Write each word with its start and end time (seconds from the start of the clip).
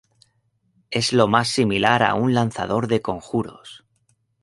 Es 0.89 1.13
lo 1.13 1.27
más 1.27 1.47
similar 1.49 2.01
a 2.01 2.15
un 2.15 2.33
lanzador 2.33 2.87
de 2.87 3.03
conjuros. 3.03 3.85